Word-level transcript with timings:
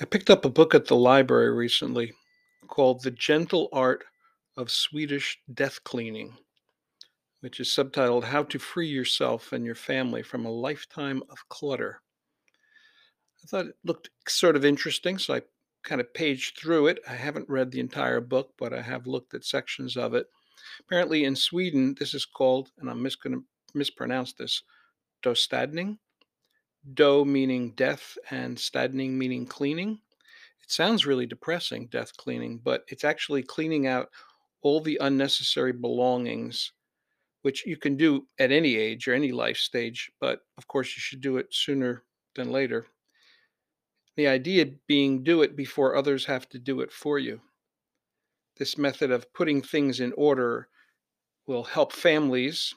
I 0.00 0.04
picked 0.04 0.30
up 0.30 0.44
a 0.44 0.50
book 0.50 0.76
at 0.76 0.86
the 0.86 0.94
library 0.94 1.52
recently 1.52 2.12
called 2.68 3.02
The 3.02 3.10
Gentle 3.10 3.68
Art 3.72 4.04
of 4.56 4.70
Swedish 4.70 5.40
Death 5.52 5.82
Cleaning, 5.82 6.36
which 7.40 7.58
is 7.58 7.68
subtitled 7.68 8.22
How 8.22 8.44
to 8.44 8.60
Free 8.60 8.86
Yourself 8.86 9.52
and 9.52 9.64
Your 9.64 9.74
Family 9.74 10.22
from 10.22 10.46
a 10.46 10.52
Lifetime 10.52 11.24
of 11.30 11.38
Clutter. 11.48 12.00
I 13.42 13.46
thought 13.48 13.66
it 13.66 13.74
looked 13.82 14.10
sort 14.28 14.54
of 14.54 14.64
interesting, 14.64 15.18
so 15.18 15.34
I 15.34 15.42
kind 15.82 16.00
of 16.00 16.14
paged 16.14 16.56
through 16.56 16.86
it. 16.86 17.00
I 17.08 17.14
haven't 17.14 17.48
read 17.48 17.72
the 17.72 17.80
entire 17.80 18.20
book, 18.20 18.52
but 18.56 18.72
I 18.72 18.82
have 18.82 19.08
looked 19.08 19.34
at 19.34 19.44
sections 19.44 19.96
of 19.96 20.14
it. 20.14 20.26
Apparently, 20.78 21.24
in 21.24 21.34
Sweden, 21.34 21.96
this 21.98 22.14
is 22.14 22.24
called, 22.24 22.70
and 22.78 22.88
I'm 22.88 23.02
mis- 23.02 23.16
going 23.16 23.34
to 23.34 23.44
mispronounce 23.74 24.32
this, 24.32 24.62
dostadning. 25.24 25.98
Do 26.94 27.24
meaning 27.24 27.72
death 27.72 28.16
and 28.30 28.58
stadning 28.58 29.18
meaning 29.18 29.46
cleaning. 29.46 30.00
It 30.62 30.70
sounds 30.70 31.06
really 31.06 31.26
depressing, 31.26 31.88
death 31.88 32.16
cleaning, 32.16 32.58
but 32.58 32.84
it's 32.88 33.04
actually 33.04 33.42
cleaning 33.42 33.86
out 33.86 34.10
all 34.62 34.80
the 34.80 34.98
unnecessary 35.00 35.72
belongings, 35.72 36.72
which 37.42 37.66
you 37.66 37.76
can 37.76 37.96
do 37.96 38.26
at 38.38 38.52
any 38.52 38.76
age 38.76 39.06
or 39.08 39.14
any 39.14 39.32
life 39.32 39.56
stage, 39.56 40.10
but 40.20 40.40
of 40.56 40.66
course 40.66 40.96
you 40.96 41.00
should 41.00 41.20
do 41.20 41.36
it 41.36 41.52
sooner 41.52 42.04
than 42.34 42.50
later. 42.50 42.86
The 44.16 44.28
idea 44.28 44.66
being 44.86 45.22
do 45.22 45.42
it 45.42 45.56
before 45.56 45.94
others 45.94 46.24
have 46.26 46.48
to 46.50 46.58
do 46.58 46.80
it 46.80 46.92
for 46.92 47.18
you. 47.18 47.40
This 48.56 48.76
method 48.76 49.10
of 49.10 49.32
putting 49.32 49.62
things 49.62 50.00
in 50.00 50.12
order 50.14 50.68
will 51.46 51.62
help 51.62 51.92
families 51.92 52.74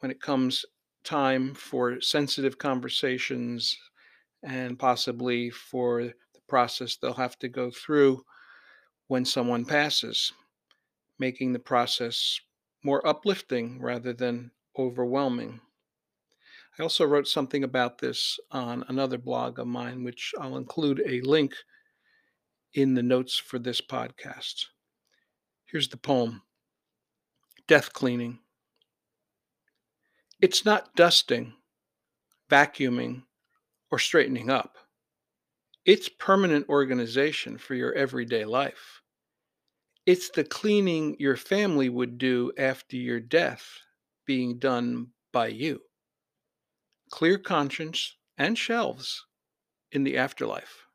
when 0.00 0.10
it 0.10 0.20
comes 0.20 0.64
time 1.06 1.54
for 1.54 2.00
sensitive 2.00 2.58
conversations 2.58 3.78
and 4.42 4.78
possibly 4.78 5.50
for 5.50 6.02
the 6.04 6.40
process 6.48 6.96
they'll 6.96 7.14
have 7.14 7.38
to 7.38 7.48
go 7.48 7.70
through 7.70 8.22
when 9.06 9.24
someone 9.24 9.64
passes, 9.64 10.32
making 11.18 11.52
the 11.52 11.58
process 11.58 12.38
more 12.82 13.06
uplifting 13.06 13.80
rather 13.80 14.12
than 14.12 14.50
overwhelming. 14.78 15.60
I 16.78 16.82
also 16.82 17.04
wrote 17.04 17.28
something 17.28 17.64
about 17.64 17.98
this 17.98 18.38
on 18.50 18.84
another 18.88 19.16
blog 19.16 19.58
of 19.58 19.66
mine, 19.66 20.04
which 20.04 20.32
I'll 20.38 20.58
include 20.58 21.02
a 21.06 21.22
link 21.22 21.54
in 22.74 22.94
the 22.94 23.02
notes 23.02 23.38
for 23.38 23.58
this 23.58 23.80
podcast. 23.80 24.66
Here's 25.64 25.88
the 25.88 25.96
poem 25.96 26.42
Death 27.66 27.92
Cleaning. 27.92 28.40
It's 30.40 30.64
not 30.64 30.94
dusting, 30.94 31.54
vacuuming, 32.50 33.22
or 33.90 33.98
straightening 33.98 34.50
up. 34.50 34.76
It's 35.86 36.08
permanent 36.08 36.68
organization 36.68 37.56
for 37.56 37.74
your 37.74 37.92
everyday 37.94 38.44
life. 38.44 39.00
It's 40.04 40.28
the 40.30 40.44
cleaning 40.44 41.16
your 41.18 41.36
family 41.36 41.88
would 41.88 42.18
do 42.18 42.52
after 42.58 42.96
your 42.96 43.20
death 43.20 43.66
being 44.26 44.58
done 44.58 45.08
by 45.32 45.48
you. 45.48 45.80
Clear 47.10 47.38
conscience 47.38 48.16
and 48.36 48.58
shelves 48.58 49.24
in 49.90 50.04
the 50.04 50.18
afterlife. 50.18 50.86